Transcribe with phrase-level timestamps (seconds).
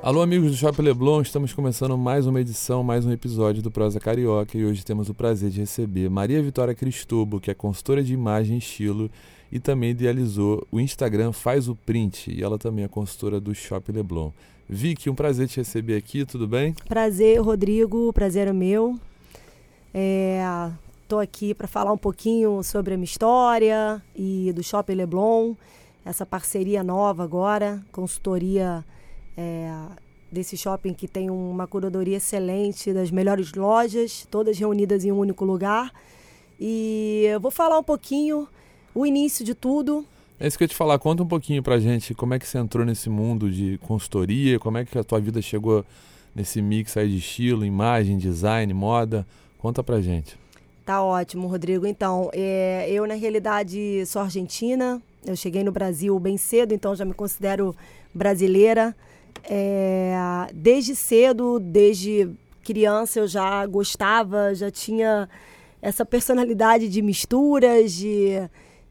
[0.00, 3.98] Alô, amigos do Shopping Leblon, estamos começando mais uma edição, mais um episódio do Prosa
[3.98, 8.14] Carioca e hoje temos o prazer de receber Maria Vitória Cristobo, que é consultora de
[8.14, 9.10] imagem e estilo
[9.50, 13.92] e também idealizou o Instagram Faz o Print e ela também é consultora do Shopping
[13.92, 14.30] Leblon.
[14.68, 16.74] Vicky, um prazer te receber aqui, tudo bem?
[16.86, 19.00] Prazer, Rodrigo, prazer é meu.
[21.02, 25.54] Estou é, aqui para falar um pouquinho sobre a minha história e do Shopping Leblon,
[26.04, 28.84] essa parceria nova agora, consultoria
[29.38, 29.72] é,
[30.32, 35.44] desse shopping que tem uma curadoria excelente das melhores lojas, todas reunidas em um único
[35.44, 35.92] lugar.
[36.58, 38.48] E eu vou falar um pouquinho
[38.92, 40.04] o início de tudo.
[40.40, 40.98] É isso que eu ia te falar.
[40.98, 44.78] Conta um pouquinho pra gente como é que você entrou nesse mundo de consultoria, como
[44.78, 45.84] é que a tua vida chegou
[46.34, 49.24] nesse mix aí de estilo, imagem, design, moda.
[49.58, 50.36] Conta pra gente.
[50.84, 51.86] Tá ótimo, Rodrigo.
[51.86, 55.00] Então, é, eu na realidade sou argentina.
[55.24, 57.74] Eu cheguei no Brasil bem cedo, então já me considero
[58.14, 58.96] brasileira.
[59.44, 60.14] É,
[60.54, 62.30] desde cedo, desde
[62.62, 65.28] criança, eu já gostava, já tinha
[65.80, 68.34] essa personalidade de misturas, de,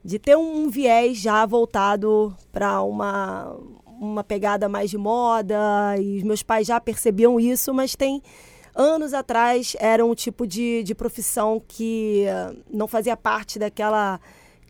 [0.04, 5.56] de ter um viés já voltado para uma, uma pegada mais de moda.
[6.00, 8.22] E os meus pais já percebiam isso, mas tem
[8.74, 12.24] anos atrás era um tipo de, de profissão que
[12.72, 14.20] não fazia parte daquela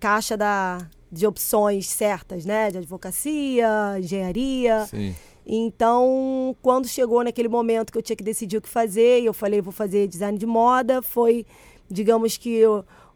[0.00, 2.70] caixa da, de opções certas, né?
[2.70, 4.86] De advocacia, engenharia.
[4.86, 5.14] Sim.
[5.50, 9.32] Então, quando chegou naquele momento que eu tinha que decidir o que fazer, e eu
[9.32, 11.46] falei, vou fazer design de moda, foi,
[11.90, 12.62] digamos que,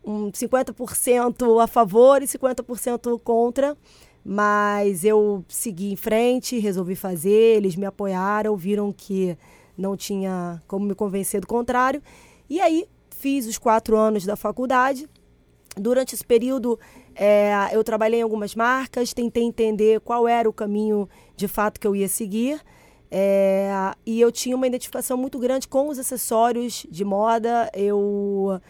[0.03, 3.77] um 50% a favor e 50% contra.
[4.25, 9.37] Mas eu segui em frente, resolvi fazer, eles me apoiaram, viram que
[9.77, 12.03] não tinha como me convencer do contrário.
[12.49, 15.07] E aí, fiz os quatro anos da faculdade.
[15.77, 16.79] Durante esse período,
[17.15, 21.87] é, eu trabalhei em algumas marcas, tentei entender qual era o caminho de fato que
[21.87, 22.61] eu ia seguir.
[23.11, 23.71] É,
[24.07, 27.71] e eu tinha uma identificação muito grande com os acessórios de moda.
[27.75, 28.61] Eu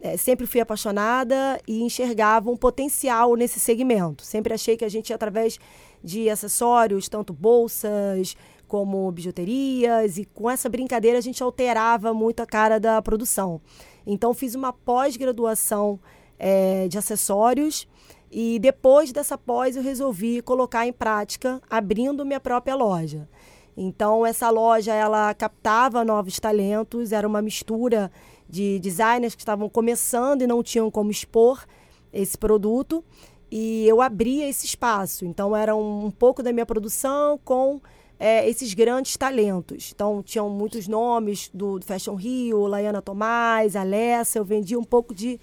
[0.00, 4.24] é, sempre fui apaixonada e enxergava um potencial nesse segmento.
[4.24, 5.58] Sempre achei que a gente, através
[6.02, 8.36] de acessórios, tanto bolsas
[8.66, 13.60] como bijuterias, e com essa brincadeira a gente alterava muito a cara da produção.
[14.06, 16.00] Então, fiz uma pós-graduação
[16.38, 17.86] é, de acessórios.
[18.30, 23.28] E depois dessa pós, eu resolvi colocar em prática, abrindo minha própria loja.
[23.76, 28.10] Então, essa loja, ela captava novos talentos, era uma mistura
[28.48, 31.64] de designers que estavam começando e não tinham como expor
[32.12, 33.04] esse produto.
[33.50, 35.24] E eu abria esse espaço.
[35.26, 37.80] Então, era um, um pouco da minha produção com
[38.18, 39.92] é, esses grandes talentos.
[39.94, 44.38] Então, tinham muios nomes do, do Fashion Rio, Laiana Tomás, Alessa.
[44.38, 45.38] Eu vendia um pouco de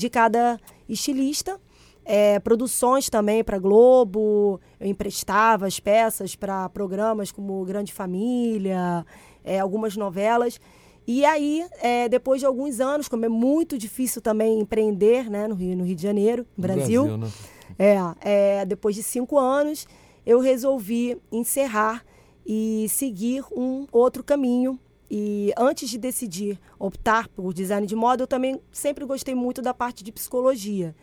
[0.00, 1.60] de cada estilista.
[2.04, 9.04] É, produções também para Globo, eu emprestava as peças para programas como Grande Família,
[9.44, 10.58] é, algumas novelas.
[11.06, 15.54] E aí, é, depois de alguns anos, como é muito difícil também empreender né, no,
[15.54, 17.28] Rio, no Rio de Janeiro, no Brasil, Brasil né?
[17.78, 19.86] é, é, depois de cinco anos,
[20.24, 22.04] eu resolvi encerrar
[22.46, 24.78] e seguir um outro caminho
[25.10, 29.74] e antes de decidir optar por design de moda, eu também sempre gostei muito da
[29.74, 30.94] parte de psicologia.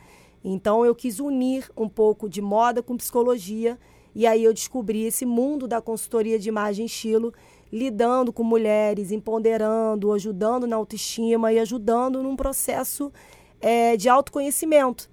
[0.42, 3.78] Então eu quis unir um pouco de moda com psicologia
[4.16, 7.34] e aí eu descobri esse mundo da consultoria de imagem e estilo,
[7.72, 13.12] lidando com mulheres, empoderando, ajudando na autoestima e ajudando num processo
[13.60, 15.10] é, de autoconhecimento.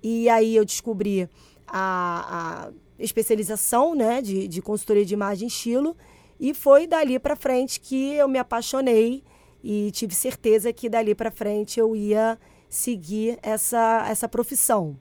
[0.00, 1.28] E aí eu descobri
[1.66, 2.70] a, a
[3.00, 5.96] especialização né, de, de consultoria de imagem e estilo
[6.38, 9.22] e foi dali para frente que eu me apaixonei
[9.62, 12.38] e tive certeza que dali para frente eu ia
[12.68, 14.96] seguir essa, essa profissão.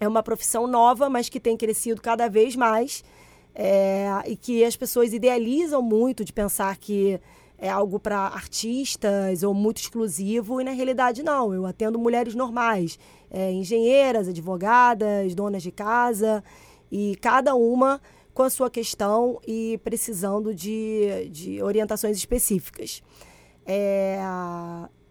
[0.00, 3.04] É uma profissão nova, mas que tem crescido cada vez mais
[3.54, 7.20] é, e que as pessoas idealizam muito de pensar que
[7.58, 11.54] é algo para artistas ou muito exclusivo e na realidade não.
[11.54, 12.98] Eu atendo mulheres normais,
[13.30, 16.42] é, engenheiras, advogadas, donas de casa
[16.90, 18.00] e cada uma
[18.34, 23.02] com a sua questão e precisando de, de orientações específicas.
[23.66, 24.18] É,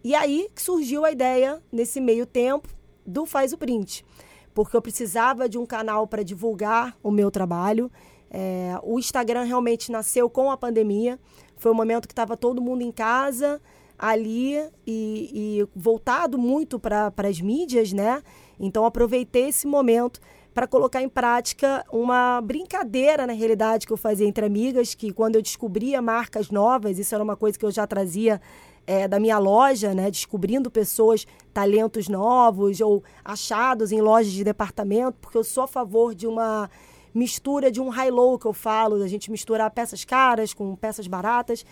[0.04, 2.68] E aí surgiu a ideia, nesse meio tempo,
[3.06, 4.04] do Faz o Print.
[4.52, 7.90] Porque eu precisava de um canal para divulgar o meu trabalho.
[8.28, 11.18] É, o Instagram realmente nasceu com a pandemia.
[11.56, 13.60] Foi um momento que estava todo mundo em casa,
[13.96, 18.22] ali, e, e voltado muito para as mídias, né?
[18.58, 20.20] Então, aproveitei esse momento
[20.54, 25.36] para colocar em prática uma brincadeira, na realidade, que eu fazia entre amigas, que quando
[25.36, 28.40] eu descobria marcas novas, isso era uma coisa que eu já trazia
[28.86, 35.16] é, da minha loja, né, descobrindo pessoas, talentos novos ou achados em lojas de departamento,
[35.20, 36.68] porque eu sou a favor de uma
[37.14, 41.64] mistura de um high-low que eu falo, da gente misturar peças caras com peças baratas.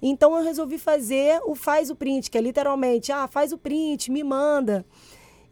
[0.00, 4.10] Então eu resolvi fazer o faz o print, que é literalmente, ah, faz o print,
[4.10, 4.84] me manda.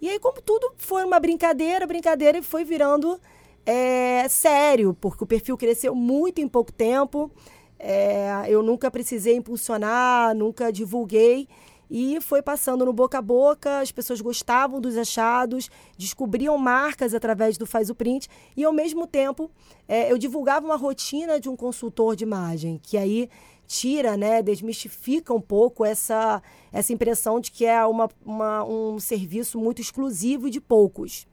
[0.01, 3.21] E aí, como tudo foi uma brincadeira, brincadeira, e foi virando
[3.65, 7.31] é, sério, porque o perfil cresceu muito em pouco tempo.
[7.79, 11.49] É, eu nunca precisei impulsionar, nunca divulguei.
[11.91, 17.57] E foi passando no boca a boca, as pessoas gostavam dos achados, descobriam marcas através
[17.57, 19.49] do Faz o Print, e ao mesmo tempo
[19.87, 23.31] é, eu divulgava uma rotina de um consultor de imagem, que aí
[23.67, 26.43] tira, né, desmistifica um pouco essa,
[26.73, 31.27] essa impressão de que é uma, uma um serviço muito exclusivo e de poucos.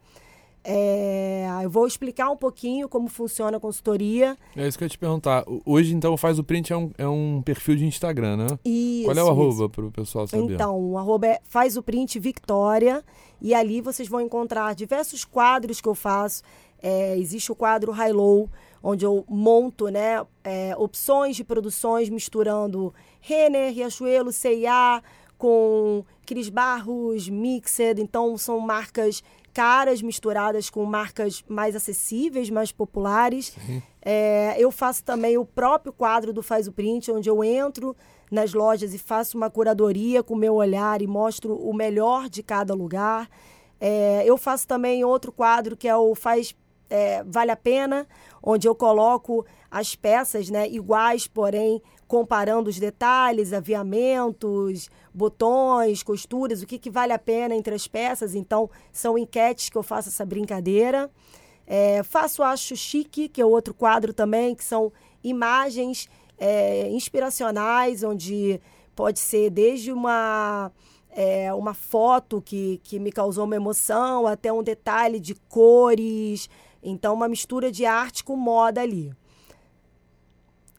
[0.65, 4.37] É, eu vou explicar um pouquinho como funciona a consultoria.
[4.55, 5.43] É isso que eu ia te perguntar.
[5.65, 8.47] Hoje, então, faz o print é um, é um perfil de Instagram, né?
[8.63, 9.05] Isso.
[9.05, 10.53] Qual é o arroba para o pessoal saber?
[10.53, 13.03] Então, o arroba é faz o print Victoria.
[13.41, 16.43] E ali vocês vão encontrar diversos quadros que eu faço.
[16.81, 18.49] É, existe o quadro High Low,
[18.83, 25.01] onde eu monto né, é, opções de produções misturando Renner, Riachuelo, C&A
[25.37, 28.01] com Cris Barros, Mixed.
[28.01, 33.55] Então, são marcas caras misturadas com marcas mais acessíveis, mais populares.
[34.05, 37.95] É, eu faço também o próprio quadro do Faz o Print, onde eu entro
[38.29, 42.43] nas lojas e faço uma curadoria com o meu olhar e mostro o melhor de
[42.43, 43.29] cada lugar.
[43.79, 46.53] É, eu faço também outro quadro que é o Faz
[46.93, 48.07] é, Vale a Pena,
[48.41, 56.67] onde eu coloco as peças né, iguais, porém comparando os detalhes, aviamentos, botões, costuras, o
[56.67, 58.35] que, que vale a pena entre as peças.
[58.35, 61.09] Então, são enquetes que eu faço essa brincadeira.
[61.65, 64.93] É, faço Acho Chique, que é outro quadro também, que são
[65.23, 66.07] imagens
[66.37, 68.61] é, inspiracionais, onde
[68.95, 70.71] pode ser desde uma,
[71.15, 76.49] é, uma foto que, que me causou uma emoção, até um detalhe de cores.
[76.81, 79.13] Então, uma mistura de arte com moda ali.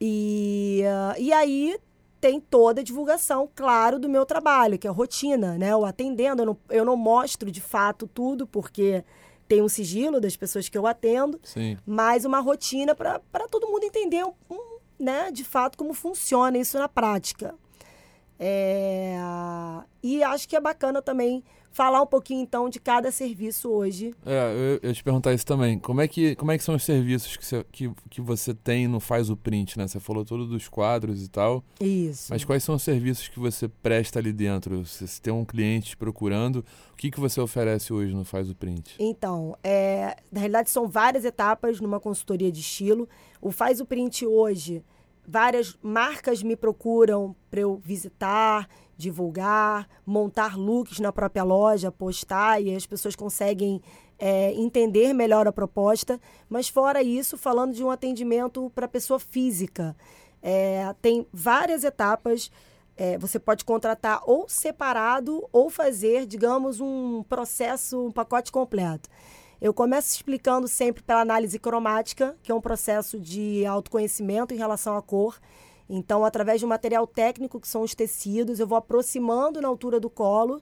[0.00, 1.78] E, uh, e aí
[2.20, 5.74] tem toda a divulgação, claro, do meu trabalho, que é a rotina, né?
[5.76, 9.04] O atendendo, eu não, eu não mostro de fato tudo, porque
[9.46, 11.76] tem um sigilo das pessoas que eu atendo, Sim.
[11.86, 13.20] mas uma rotina para
[13.50, 14.32] todo mundo entender um,
[14.98, 17.54] né, de fato como funciona isso na prática.
[18.38, 19.16] É,
[20.02, 21.42] e acho que é bacana também
[21.74, 24.14] falar um pouquinho então de cada serviço hoje.
[24.24, 25.76] É, eu, eu te perguntar isso também.
[25.76, 28.86] Como é que, como é que são os serviços que você, que, que você tem
[28.86, 29.88] no Faz o Print, né?
[29.88, 31.64] Você falou tudo dos quadros e tal.
[31.80, 32.28] Isso.
[32.30, 34.86] Mas quais são os serviços que você presta ali dentro?
[34.86, 38.54] Se, se tem um cliente procurando, o que, que você oferece hoje no Faz o
[38.54, 38.94] Print?
[39.00, 43.08] Então, é, na realidade são várias etapas numa consultoria de estilo.
[43.42, 44.80] O Faz o Print hoje,
[45.26, 52.74] várias marcas me procuram para eu visitar, divulgar, montar looks na própria loja, postar e
[52.74, 53.82] as pessoas conseguem
[54.18, 56.20] é, entender melhor a proposta.
[56.48, 59.96] Mas fora isso, falando de um atendimento para pessoa física,
[60.42, 62.50] é, tem várias etapas.
[62.96, 69.08] É, você pode contratar ou separado ou fazer, digamos, um processo, um pacote completo.
[69.64, 74.94] Eu começo explicando sempre pela análise cromática, que é um processo de autoconhecimento em relação
[74.94, 75.40] à cor.
[75.88, 79.98] Então, através de um material técnico, que são os tecidos, eu vou aproximando na altura
[79.98, 80.60] do colo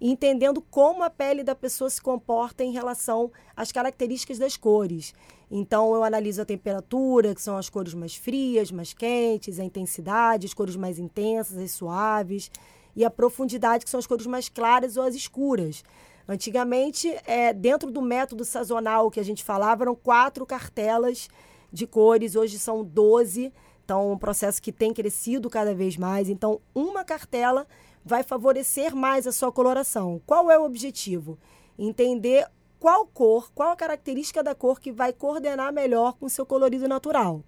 [0.00, 5.12] e entendendo como a pele da pessoa se comporta em relação às características das cores.
[5.50, 10.46] Então, eu analiso a temperatura, que são as cores mais frias, mais quentes, a intensidade,
[10.46, 12.52] as cores mais intensas, as suaves,
[12.94, 15.82] e a profundidade, que são as cores mais claras ou as escuras.
[16.26, 21.28] Antigamente, é, dentro do método sazonal que a gente falava, eram quatro cartelas
[21.72, 23.52] de cores, hoje são doze
[23.84, 26.30] então, um processo que tem crescido cada vez mais.
[26.30, 27.66] Então, uma cartela
[28.02, 30.20] vai favorecer mais a sua coloração.
[30.26, 31.38] Qual é o objetivo?
[31.78, 32.46] Entender
[32.80, 36.88] qual cor, qual a característica da cor que vai coordenar melhor com o seu colorido
[36.88, 37.42] natural.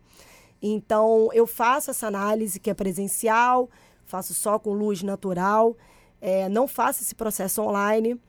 [0.61, 3.71] Então, eu faço essa análise que é presencial,
[4.05, 5.75] faço só com luz natural,
[6.21, 8.21] é, não faço esse processo online.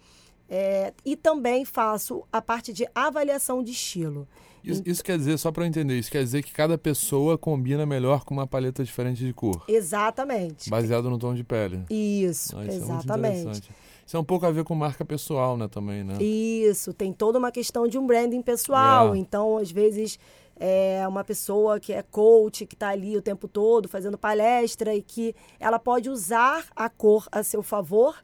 [0.50, 4.28] É, e também faço a parte de avaliação de estilo.
[4.64, 7.86] Isso, isso quer dizer, só para eu entender, isso quer dizer que cada pessoa combina
[7.86, 9.64] melhor com uma paleta diferente de cor.
[9.68, 10.70] Exatamente.
[10.70, 11.84] Baseado no tom de pele.
[11.90, 13.40] Isso, Ah, isso é exatamente.
[13.40, 13.72] interessante.
[14.06, 16.18] Isso é um pouco a ver com marca pessoal, né, também, né?
[16.22, 19.14] Isso, tem toda uma questão de um branding pessoal.
[19.14, 19.18] É.
[19.18, 20.18] Então, às vezes,
[20.58, 25.02] é uma pessoa que é coach, que está ali o tempo todo fazendo palestra e
[25.02, 28.16] que ela pode usar a cor a seu favor,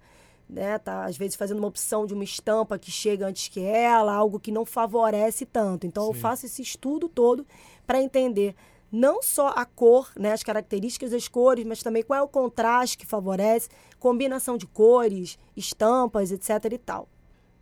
[0.54, 0.78] né?
[0.78, 4.40] Tá, às vezes, fazendo uma opção de uma estampa que chega antes que ela, algo
[4.40, 5.86] que não favorece tanto.
[5.86, 6.20] Então, eu Sim.
[6.20, 7.46] faço esse estudo todo
[7.86, 8.56] para entender
[8.92, 12.96] não só a cor, né, as características das cores, mas também qual é o contraste
[12.96, 13.68] que favorece,
[14.00, 17.08] combinação de cores, estampas, etc e tal.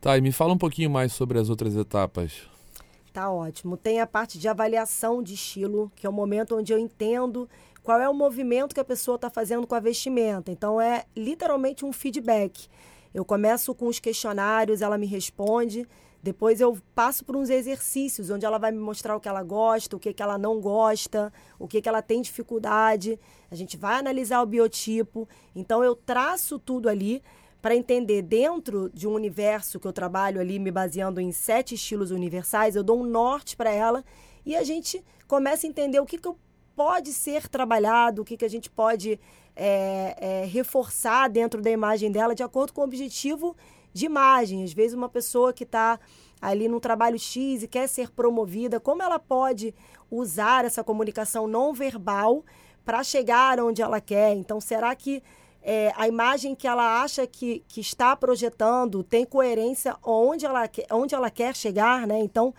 [0.01, 2.49] Tá, e me fala um pouquinho mais sobre as outras etapas.
[3.13, 3.77] Tá ótimo.
[3.77, 7.47] Tem a parte de avaliação de estilo, que é o momento onde eu entendo
[7.83, 10.51] qual é o movimento que a pessoa está fazendo com a vestimenta.
[10.51, 12.67] Então, é literalmente um feedback.
[13.13, 15.87] Eu começo com os questionários, ela me responde.
[16.23, 19.95] Depois eu passo por uns exercícios onde ela vai me mostrar o que ela gosta,
[19.95, 23.19] o que, que ela não gosta, o que, que ela tem dificuldade.
[23.49, 25.27] A gente vai analisar o biotipo.
[25.55, 27.23] Então eu traço tudo ali
[27.59, 32.11] para entender dentro de um universo que eu trabalho ali, me baseando em sete estilos
[32.11, 34.03] universais, eu dou um norte para ela
[34.45, 36.37] e a gente começa a entender o que, que eu-
[36.83, 39.19] pode ser trabalhado, o que, que a gente pode
[39.55, 43.55] é, é, reforçar dentro da imagem dela de acordo com o objetivo
[43.93, 44.63] de imagem.
[44.63, 45.99] Às vezes, uma pessoa que está
[46.41, 49.75] ali num trabalho X e quer ser promovida, como ela pode
[50.09, 52.43] usar essa comunicação não verbal
[52.83, 54.33] para chegar onde ela quer?
[54.33, 55.21] Então, será que
[55.61, 61.13] é, a imagem que ela acha que, que está projetando tem coerência onde ela, onde
[61.13, 62.19] ela quer chegar, né?
[62.21, 62.51] Então,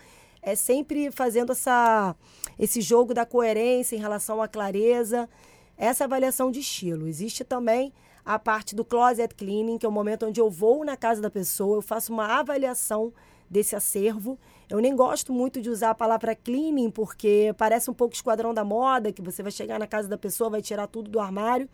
[0.43, 2.15] é sempre fazendo essa,
[2.59, 5.29] esse jogo da coerência em relação à clareza,
[5.77, 7.07] essa avaliação de estilo.
[7.07, 7.93] Existe também
[8.25, 11.29] a parte do closet cleaning, que é o momento onde eu vou na casa da
[11.29, 13.13] pessoa, eu faço uma avaliação
[13.49, 14.37] desse acervo.
[14.69, 18.63] Eu nem gosto muito de usar a palavra cleaning, porque parece um pouco esquadrão da
[18.63, 21.69] moda, que você vai chegar na casa da pessoa, vai tirar tudo do armário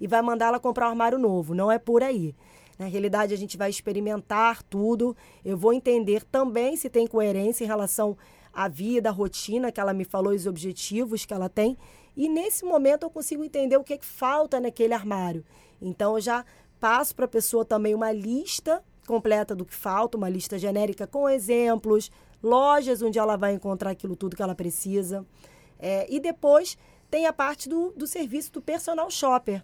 [0.00, 1.54] e vai mandar ela comprar um armário novo.
[1.54, 2.34] Não é por aí.
[2.78, 5.16] Na realidade, a gente vai experimentar tudo.
[5.44, 8.16] Eu vou entender também se tem coerência em relação
[8.52, 11.76] à vida, à rotina que ela me falou, os objetivos que ela tem.
[12.16, 15.44] E nesse momento eu consigo entender o que, é que falta naquele armário.
[15.80, 16.44] Então eu já
[16.78, 21.28] passo para a pessoa também uma lista completa do que falta, uma lista genérica com
[21.28, 22.10] exemplos,
[22.42, 25.24] lojas onde ela vai encontrar aquilo tudo que ela precisa.
[25.78, 26.78] É, e depois
[27.10, 29.62] tem a parte do, do serviço do personal shopper,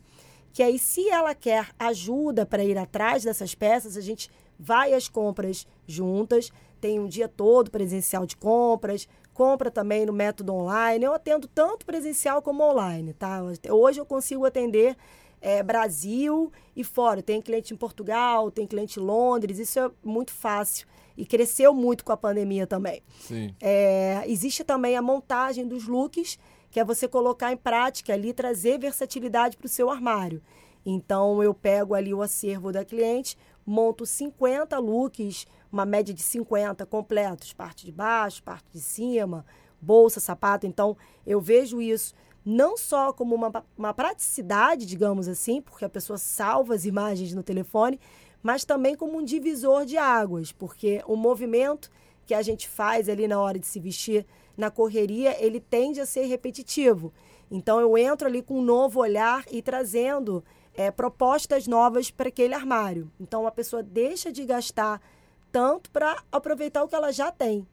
[0.53, 5.09] que aí se ela quer ajuda para ir atrás dessas peças, a gente vai às
[5.09, 11.05] compras juntas, tem um dia todo presencial de compras, compra também no método online.
[11.05, 13.43] Eu atendo tanto presencial como online, tá?
[13.71, 14.97] Hoje eu consigo atender
[15.41, 17.23] é, Brasil e fora.
[17.23, 20.87] Tem cliente em Portugal, tem cliente em Londres, isso é muito fácil.
[21.17, 23.03] E cresceu muito com a pandemia também.
[23.21, 23.55] Sim.
[23.61, 26.39] É, existe também a montagem dos looks,
[26.71, 30.43] que é você colocar em prática ali, trazer versatilidade para o seu armário.
[30.85, 33.37] Então, eu pego ali o acervo da cliente,
[33.67, 39.45] monto 50 looks, uma média de 50 completos, parte de baixo, parte de cima,
[39.81, 40.67] bolsa, sapato.
[40.67, 40.97] Então,
[41.27, 46.75] eu vejo isso não só como uma, uma praticidade, digamos assim, porque a pessoa salva
[46.75, 48.01] as imagens no telefone,
[48.43, 51.91] mas também como um divisor de águas, porque o movimento
[52.31, 54.25] que a gente faz ali na hora de se vestir
[54.57, 57.13] na correria, ele tende a ser repetitivo.
[57.51, 62.55] Então eu entro ali com um novo olhar e trazendo é, propostas novas para aquele
[62.55, 63.11] armário.
[63.19, 65.03] Então a pessoa deixa de gastar
[65.51, 67.67] tanto para aproveitar o que ela já tem.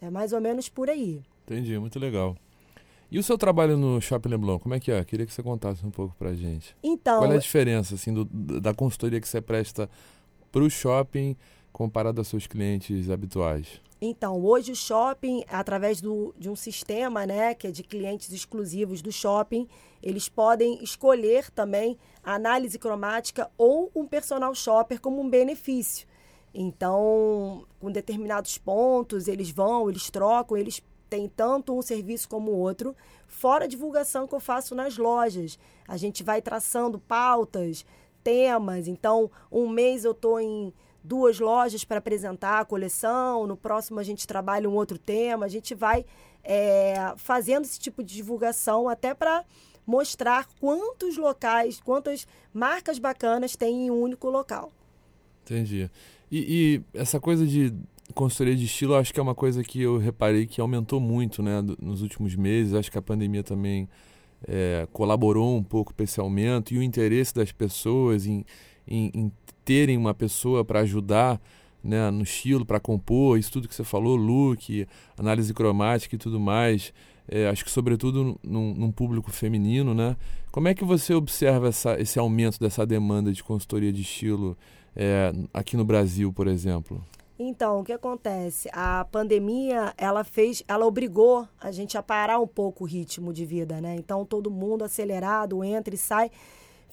[0.00, 1.22] É mais ou menos por aí.
[1.44, 2.36] Entendi, muito legal.
[3.12, 5.04] E o seu trabalho no Shopping Leblon, como é que é?
[5.04, 6.74] Queria que você contasse um pouco pra gente.
[6.82, 8.24] Então, Qual é a diferença assim, do-
[8.60, 9.88] da consultoria que você presta
[10.50, 11.36] pro shopping
[11.74, 13.82] comparado aos seus clientes habituais?
[14.00, 19.02] Então, hoje o shopping, através do, de um sistema, né, que é de clientes exclusivos
[19.02, 19.66] do shopping,
[20.02, 26.06] eles podem escolher também a análise cromática ou um personal shopper como um benefício.
[26.54, 32.58] Então, com determinados pontos, eles vão, eles trocam, eles têm tanto um serviço como o
[32.58, 32.94] outro,
[33.26, 35.58] fora a divulgação que eu faço nas lojas.
[35.88, 37.84] A gente vai traçando pautas,
[38.22, 38.86] temas.
[38.86, 40.72] Então, um mês eu estou em
[41.04, 45.48] duas lojas para apresentar a coleção, no próximo a gente trabalha um outro tema, a
[45.48, 46.06] gente vai
[46.42, 49.44] é, fazendo esse tipo de divulgação até para
[49.86, 54.72] mostrar quantos locais, quantas marcas bacanas tem em um único local.
[55.44, 55.90] Entendi.
[56.32, 57.74] E, e essa coisa de
[58.14, 61.60] consultoria de estilo, acho que é uma coisa que eu reparei que aumentou muito né,
[61.78, 62.72] nos últimos meses.
[62.72, 63.88] Acho que a pandemia também
[64.48, 68.44] é, colaborou um pouco para esse aumento e o interesse das pessoas em,
[68.86, 69.32] em, em
[69.64, 71.40] terem uma pessoa para ajudar
[71.82, 74.86] né, no estilo para compor, isso tudo que você falou, look,
[75.18, 76.92] análise cromática e tudo mais.
[77.28, 80.14] É, acho que sobretudo num, num, público feminino, né?
[80.52, 84.56] Como é que você observa essa, esse aumento dessa demanda de consultoria de estilo
[84.94, 87.02] é, aqui no Brasil, por exemplo?
[87.38, 88.68] Então, o que acontece?
[88.72, 93.44] A pandemia, ela fez, ela obrigou a gente a parar um pouco o ritmo de
[93.44, 93.96] vida, né?
[93.96, 96.30] Então, todo mundo acelerado, entra e sai.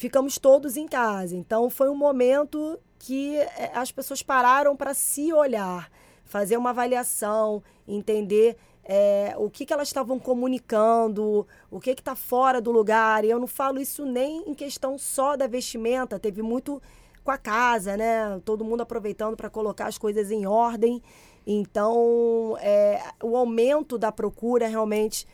[0.02, 1.36] Ficamos todos em casa.
[1.36, 5.92] Então, foi um momento que eh, as pessoas pararam para se olhar,
[6.26, 12.60] fazer uma avaliação, entender é, o que, que elas estavam comunicando, o que está fora
[12.60, 13.24] do lugar.
[13.24, 16.82] E eu não falo isso nem em questão só da vestimenta, teve muito
[17.24, 18.42] com a casa, né?
[18.44, 21.00] Todo mundo aproveitando para colocar as coisas em ordem.
[21.46, 25.28] Então, é, o aumento da procura realmente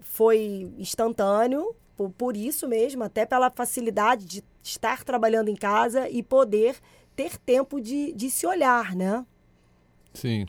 [0.00, 6.22] foi instantâneo, por, por isso mesmo, até pela facilidade de estar trabalhando em casa e
[6.22, 6.76] poder
[7.14, 9.26] ter tempo de, de se olhar, né?
[10.14, 10.46] Sim.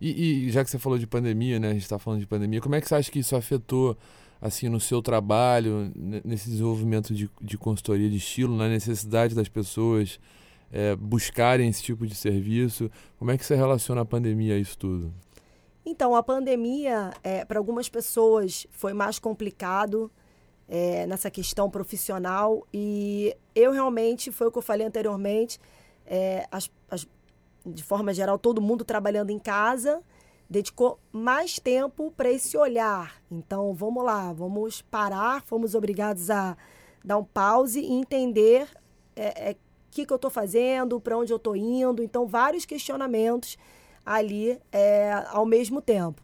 [0.00, 1.68] E, e já que você falou de pandemia, né?
[1.68, 3.94] A gente está falando de pandemia, como é que você acha que isso afetou
[4.40, 5.92] assim no seu trabalho,
[6.24, 10.18] nesse desenvolvimento de, de consultoria de estilo, na necessidade das pessoas
[10.72, 12.90] é, buscarem esse tipo de serviço?
[13.18, 15.12] Como é que você relaciona a pandemia a isso tudo?
[15.84, 20.10] Então, a pandemia, é, para algumas pessoas, foi mais complicado
[20.74, 25.60] é, nessa questão profissional e eu realmente, foi o que eu falei anteriormente,
[26.06, 27.06] é, as, as,
[27.66, 30.02] de forma geral, todo mundo trabalhando em casa
[30.48, 33.22] dedicou mais tempo para esse olhar.
[33.30, 36.56] Então, vamos lá, vamos parar, fomos obrigados a
[37.04, 38.66] dar um pause e entender o
[39.14, 39.56] é, é,
[39.90, 42.02] que, que eu estou fazendo, para onde eu estou indo.
[42.02, 43.58] Então, vários questionamentos
[44.06, 46.22] ali é, ao mesmo tempo.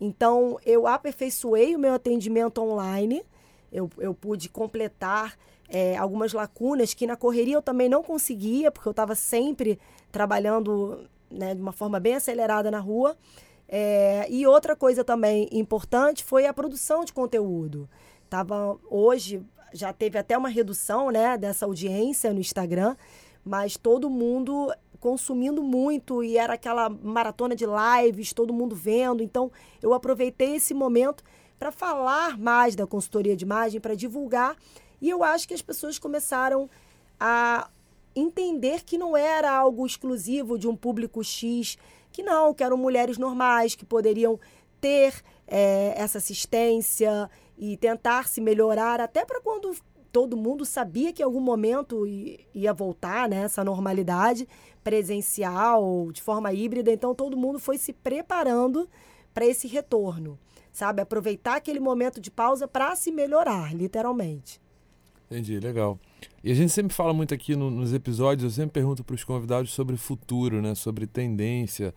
[0.00, 3.22] Então, eu aperfeiçoei o meu atendimento online,
[3.72, 5.36] eu, eu pude completar
[5.68, 9.78] é, algumas lacunas que na correria eu também não conseguia, porque eu estava sempre
[10.10, 13.16] trabalhando né, de uma forma bem acelerada na rua.
[13.68, 17.88] É, e outra coisa também importante foi a produção de conteúdo.
[18.28, 22.96] Tava hoje já teve até uma redução, né, dessa audiência no Instagram,
[23.44, 29.22] mas todo mundo consumindo muito e era aquela maratona de lives, todo mundo vendo.
[29.22, 29.50] Então,
[29.82, 31.24] eu aproveitei esse momento
[31.60, 34.56] para falar mais da consultoria de imagem, para divulgar,
[34.98, 36.70] e eu acho que as pessoas começaram
[37.20, 37.68] a
[38.16, 41.76] entender que não era algo exclusivo de um público X,
[42.10, 44.40] que não, que eram mulheres normais, que poderiam
[44.80, 45.12] ter
[45.46, 49.76] é, essa assistência e tentar se melhorar, até para quando
[50.10, 52.06] todo mundo sabia que em algum momento
[52.54, 54.48] ia voltar né, essa normalidade
[54.82, 58.88] presencial, de forma híbrida, então todo mundo foi se preparando
[59.34, 60.38] para esse retorno,
[60.72, 61.02] sabe?
[61.02, 64.60] Aproveitar aquele momento de pausa para se melhorar, literalmente.
[65.30, 65.96] Entendi, legal.
[66.42, 69.22] E a gente sempre fala muito aqui no, nos episódios, eu sempre pergunto para os
[69.22, 70.74] convidados sobre futuro, né?
[70.74, 71.94] sobre tendência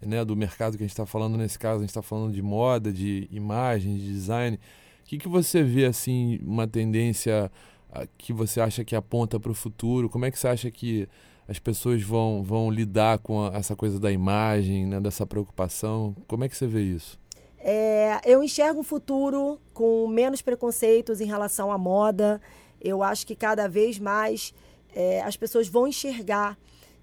[0.00, 0.24] né?
[0.24, 1.38] do mercado que a gente está falando.
[1.38, 4.58] Nesse caso, a gente está falando de moda, de imagem, de design.
[5.04, 7.52] O que, que você vê assim, uma tendência
[8.18, 10.08] que você acha que aponta para o futuro?
[10.08, 11.08] Como é que você acha que
[11.46, 15.00] as pessoas vão, vão lidar com essa coisa da imagem, né?
[15.00, 16.16] dessa preocupação?
[16.26, 17.21] Como é que você vê isso?
[17.64, 22.40] É, eu enxergo um futuro com menos preconceitos em relação à moda
[22.82, 24.52] eu acho que cada vez mais
[24.94, 26.58] é, as pessoas vão enxergar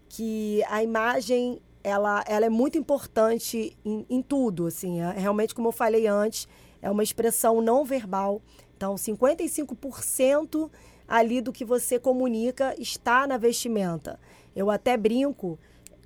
[0.10, 4.68] que a imagem ela, ela é muito importante em, em tudo.
[4.68, 6.48] Assim, é, realmente, como eu falei antes,
[6.82, 8.42] é uma expressão não verbal.
[8.76, 10.70] Então, 55%
[11.08, 14.20] ali do que você comunica está na vestimenta.
[14.54, 15.58] Eu até brinco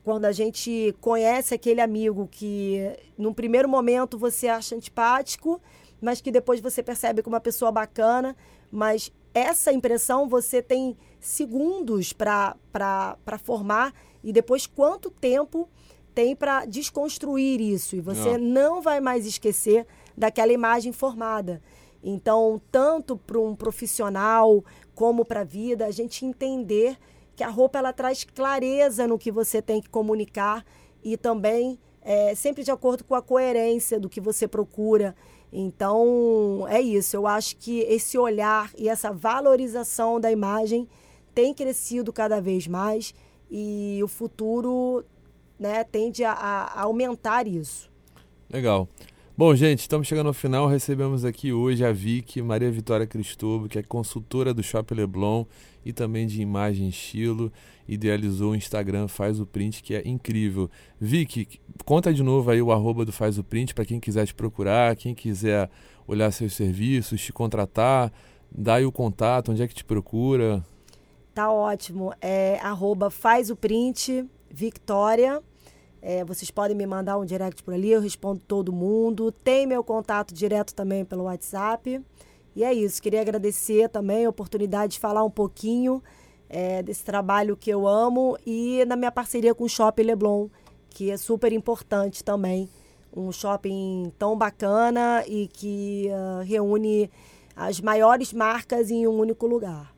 [0.04, 2.82] quando a gente conhece aquele amigo que,
[3.18, 5.62] num primeiro momento, você acha antipático,
[6.02, 8.36] mas que depois você percebe como uma pessoa bacana,
[8.70, 12.58] mas essa impressão você tem segundos para
[13.42, 15.70] formar e depois quanto tempo
[16.13, 17.96] tem para desconstruir isso.
[17.96, 18.76] E você não.
[18.76, 19.88] não vai mais esquecer
[20.18, 21.62] daquela imagem formada.
[22.04, 24.63] Então, tanto para um profissional
[24.94, 26.98] como para a vida, a gente entender
[27.36, 30.65] que a roupa ela traz clareza no que você tem que comunicar
[31.04, 35.15] e também é, sempre de acordo com a coerência do que você procura.
[35.52, 37.15] Então, é isso.
[37.15, 40.88] Eu acho que esse olhar e essa valorização da imagem
[41.34, 43.13] tem crescido cada vez mais
[43.50, 45.04] e o futuro
[45.60, 47.91] né, tende a, a aumentar isso.
[48.50, 48.88] Legal.
[49.36, 50.67] Bom, gente, estamos chegando ao final.
[50.67, 55.43] Recebemos aqui hoje a Vicky Maria Vitória Cristobo, que é consultora do Shopping Leblon
[55.84, 57.52] e também de imagem estilo.
[57.88, 60.69] Idealizou o Instagram Faz o Print, que é incrível.
[61.00, 64.36] Vicky, conta de novo aí o arroba do Faz o Print para quem quiser te
[64.36, 65.67] procurar, quem quiser
[66.06, 68.13] olhar seus serviços, te contratar.
[68.52, 70.63] Dá aí o contato, onde é que te procura?
[71.34, 72.13] Tá ótimo.
[72.22, 75.41] É arroba Faz o Print Victoria.
[76.06, 79.32] É, vocês podem me mandar um direct por ali, eu respondo todo mundo.
[79.32, 82.02] Tem meu contato direto também pelo WhatsApp.
[82.54, 86.04] E é isso, queria agradecer também a oportunidade de falar um pouquinho
[86.50, 90.50] é, desse trabalho que eu amo e na minha parceria com o Shopping Leblon,
[90.89, 92.70] que é super importante também.
[93.16, 97.10] Um shopping tão bacana e que uh, reúne
[97.56, 99.96] as maiores marcas em um único lugar.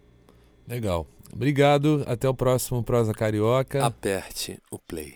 [0.67, 1.07] Legal.
[1.33, 2.03] Obrigado.
[2.05, 3.83] Até o próximo Prosa Carioca.
[3.83, 5.15] Aperte o play.